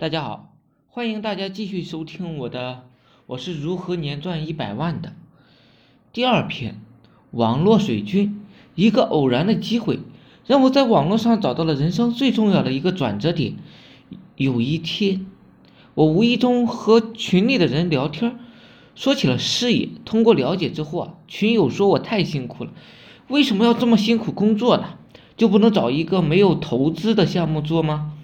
[0.00, 0.54] 大家好，
[0.88, 2.72] 欢迎大家继续收听我的
[3.26, 5.10] 《我是如何年赚一百万的》
[6.10, 6.80] 第二篇。
[7.32, 8.40] 网络水军，
[8.74, 9.98] 一个偶然的机会，
[10.46, 13.56] 让我在网络上找到了人生最重要的一个转折点。
[14.36, 15.26] 有一天，
[15.92, 18.38] 我无意中和群里的人聊天，
[18.94, 19.90] 说起了事业。
[20.06, 22.72] 通过了解之后啊，群友说我太辛苦了，
[23.28, 24.94] 为什么要这么辛苦工作呢？
[25.36, 28.14] 就不能找一个没有投资的项目做吗？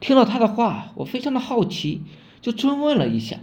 [0.00, 2.02] 听了他的话，我非常的好奇，
[2.40, 3.36] 就追问了一下。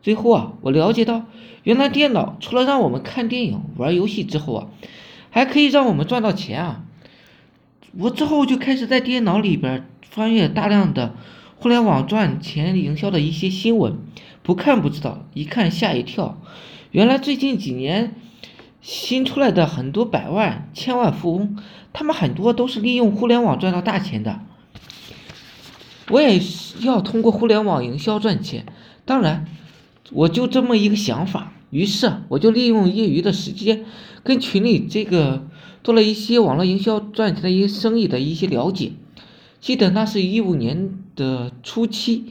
[0.00, 1.24] 最后啊，我了解到，
[1.62, 4.68] 原来电脑除了让我们看电影、玩游戏之后啊，
[5.30, 6.84] 还可以让我们赚到钱啊。
[7.98, 11.14] 我之后就开始在电脑里边翻阅大量的
[11.56, 13.98] 互联网赚钱营销的一些新闻，
[14.42, 16.40] 不看不知道，一看吓一跳。
[16.90, 18.14] 原来最近几年
[18.80, 21.56] 新出来的很多百万、千万富翁，
[21.92, 24.40] 他们很多都是利用互联网赚到大钱的。
[26.08, 26.40] 我也
[26.82, 28.66] 要通过互联网营销赚钱，
[29.04, 29.46] 当然，
[30.12, 31.52] 我就这么一个想法。
[31.70, 33.84] 于是我就利用业余的时间，
[34.22, 35.48] 跟群里这个
[35.82, 38.92] 做了一些网络营销赚钱的一些生意的一些了解。
[39.60, 42.26] 记得那是一五年的初期，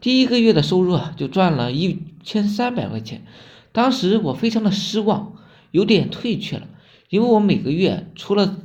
[0.00, 3.24] 第一个月的收入啊就赚了一千三百块钱。
[3.72, 5.32] 当时我非常的失望，
[5.70, 6.66] 有点退却了，
[7.08, 8.58] 因为我每个月除了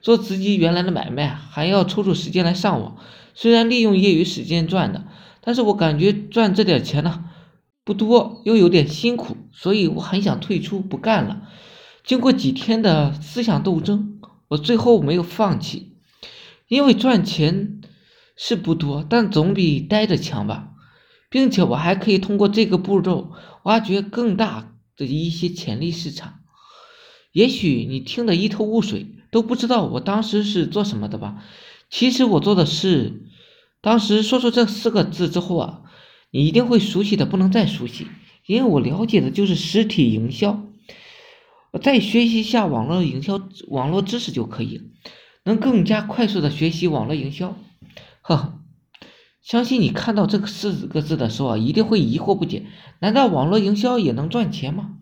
[0.00, 2.96] 做自己原来的买卖，还要抽出时间来上网。
[3.34, 5.06] 虽然利用业余时间赚的，
[5.40, 7.24] 但是我感觉赚这点钱呢
[7.84, 11.48] 不多，又有点辛苦，所以我很想退出不干了。
[12.04, 15.96] 经过几天的思想斗争，我最后没有放弃，
[16.68, 17.80] 因为赚钱
[18.36, 20.70] 是不多，但总比待着强吧。
[21.30, 23.32] 并且我还可以通过这个步骤
[23.64, 26.34] 挖掘更大的一些潜力市场。
[27.32, 31.42] 也许你听得一头雾水，都不知道我当时是做什么的吧？
[31.94, 33.22] 其实我做的是，
[33.80, 35.82] 当时说出这四个字之后啊，
[36.32, 38.08] 你一定会熟悉的不能再熟悉，
[38.46, 40.66] 因为我了解的就是实体营销。
[41.80, 44.90] 再学习一下网络营销网络知识就可以，
[45.44, 47.56] 能更加快速的学习网络营销。
[48.22, 48.58] 呵呵，
[49.40, 52.66] 相信你看到这个四个字的时候啊，一定会疑惑不解：
[52.98, 54.96] 难道网络营销也能赚钱吗？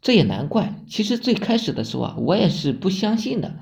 [0.00, 3.58] 这也难怪，其实最开始的时候啊，我也是不相信的。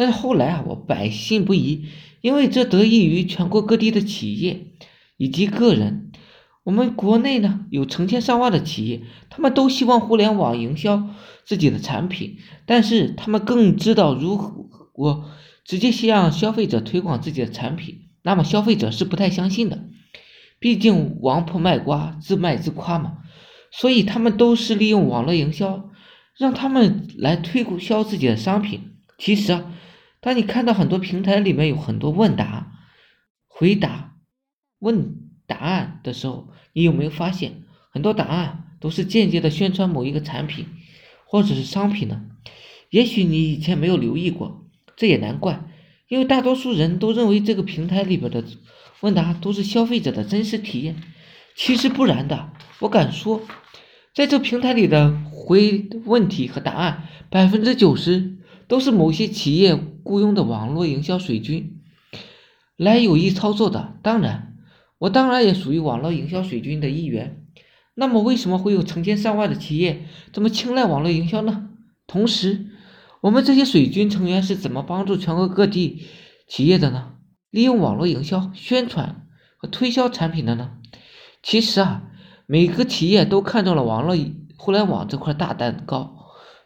[0.00, 1.84] 但是后来啊，我百信不疑，
[2.22, 4.68] 因为这得益于全国各地的企业
[5.18, 6.10] 以及个人。
[6.64, 11.10] 我们国内呢有成千上万的企业，他们都希望互联网营销
[11.44, 14.38] 自己的产品，但是他们更知道如
[14.90, 15.26] 果
[15.66, 19.84] 直接向消费者推广自己的产品，那么消费者是不太相信的。
[20.58, 23.18] 毕竟王婆卖瓜，自卖自夸嘛，
[23.70, 25.90] 所以他们都是利用网络营销，
[26.38, 28.92] 让他们来推销自己的商品。
[29.18, 29.74] 其实啊。
[30.20, 32.72] 当你看到很多平台里面有很多问答、
[33.48, 34.16] 回答、
[34.78, 35.16] 问
[35.46, 40.66] 答案的时候，你有没有发现很多答案都是间接的宣传某一个产品
[41.24, 42.22] 或者是商品呢？
[42.90, 45.64] 也许你以前没有留意过，这也难怪，
[46.08, 48.44] 因为大多数人都认为这个平台里边的
[49.00, 50.96] 问答都是消费者的真实体验，
[51.56, 52.52] 其实不然的。
[52.80, 53.40] 我敢说，
[54.14, 58.36] 在这平台里的回问题和答案，百分之九十。
[58.70, 61.82] 都是某些企业雇佣的网络营销水军
[62.76, 63.94] 来有意操作的。
[64.00, 64.56] 当然，
[64.98, 67.44] 我当然也属于网络营销水军的一员。
[67.94, 71.68] 那么，为什么会有成千上万的企业这么青睐网络营销呢？
[72.06, 72.66] 同时，
[73.22, 76.04] 我们这些水军成员是怎么帮助全国各地
[76.46, 77.14] 企业的呢？
[77.50, 79.26] 利用网络营销宣传
[79.56, 80.70] 和推销产品的呢？
[81.42, 82.04] 其实啊，
[82.46, 84.16] 每个企业都看中了网络
[84.56, 86.18] 互联网这块大蛋糕。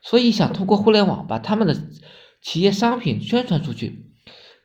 [0.05, 1.75] 所以想通过互联网把他们的
[2.43, 4.05] 企业商品宣传出去，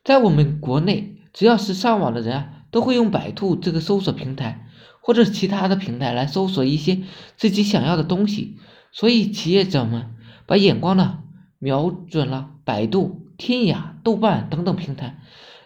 [0.04, 4.68] 在我们国内，只要是上网的人啊，都会用百度这个搜索平台，
[5.00, 7.04] 或者其他的平台来搜索一些
[7.38, 8.58] 自己想要的东西。
[8.92, 10.14] 所以企业者们
[10.46, 11.20] 把眼光呢
[11.58, 15.22] 瞄准了百度、天涯、豆瓣等等平台。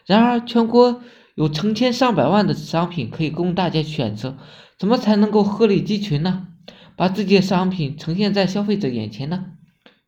[0.05, 1.01] 然而，全国
[1.33, 4.37] 有成千上百万的商品可以供大家选择，
[4.77, 6.47] 怎么才能够鹤立鸡群呢？
[6.95, 9.45] 把自己的商品呈现在消费者眼前呢？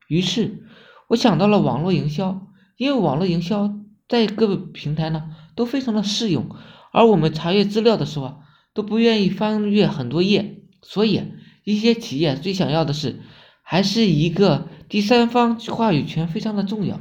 [0.08, 0.64] 于是，
[1.08, 2.48] 我想到了网络营销，
[2.78, 3.74] 因为网络营销
[4.08, 6.50] 在各个平台呢都非常的适用，
[6.92, 8.38] 而我们查阅资料的时候啊
[8.74, 11.22] 都不愿意翻阅很多页，所以
[11.64, 13.20] 一些企业最想要的是，
[13.62, 17.00] 还是一个第三方话语权非常的重要，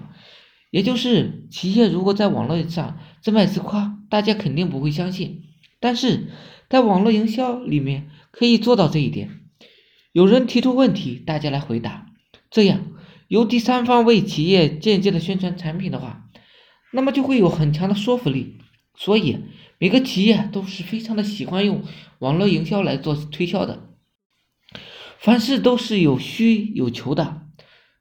[0.71, 5.43] 也就是企业如果在网络上自卖自夸，大家肯定不会相信，
[5.81, 6.29] 但是
[6.71, 9.41] 在网络营销里面可以做到这一点，
[10.13, 12.07] 有人提出问题，大家来回答。
[12.51, 12.93] 这样，
[13.29, 16.29] 由第三方为企业间接的宣传产品的话，
[16.93, 18.59] 那么就会有很强的说服力。
[18.97, 19.39] 所以
[19.79, 21.83] 每个企业都是非常的喜欢用
[22.21, 23.89] 网络营销来做推销的。
[25.19, 27.43] 凡事都是有需有求的，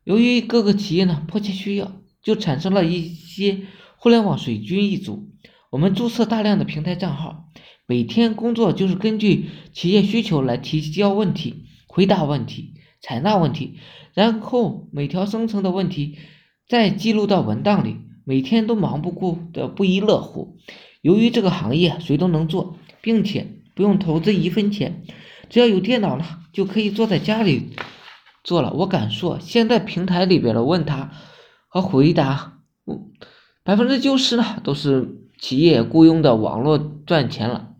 [0.04, 3.62] 由于各个企业呢迫切需要，就产生了一些
[3.98, 5.32] 互联网水军一族。
[5.72, 7.46] 我们注册大量的平台账号，
[7.88, 12.73] 每天工作就是根据企业需求来提交问题、回答问题、
[13.04, 13.78] 采纳问题，
[14.14, 16.18] 然后每条生成的问题
[16.68, 20.58] 再记录到文档里，每天都忙不过的不亦乐乎。
[21.02, 23.46] 由于这个行业谁都能做，并且
[23.76, 25.04] 不用投资一分钱。
[25.50, 26.24] 只要有电脑呢，
[26.54, 27.76] 就可以坐在家里
[28.42, 28.72] 做了。
[28.72, 31.12] 我敢说，现在平台里边的问答
[31.68, 32.60] 和回答，
[33.64, 37.74] 百分之九十呢都是企业雇佣的网络赚钱了。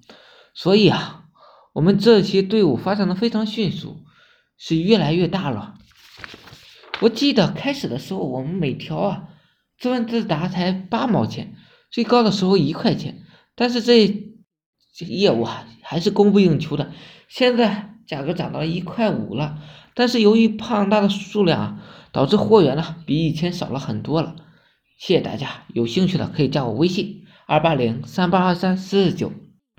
[0.54, 1.24] 所以啊，
[1.72, 4.04] 我们这些队伍发展的非常迅速，
[4.58, 5.76] 是越来越大了。
[7.02, 9.30] 我记得开始的时候，我们每条啊
[9.78, 11.56] 自问自答才八毛钱，
[11.92, 13.24] 最高的时候一块钱，
[13.56, 14.30] 但是这。
[14.96, 16.92] 这个业务啊，还是供不应求的。
[17.28, 19.58] 现在价格涨到了一块五了，
[19.96, 24.36] 但是由于庞大的数量啊，导致货源呢比以前少了很多了。
[25.00, 29.34] 谢谢大家，有兴趣的可以加我微信：二八零三八二三四九。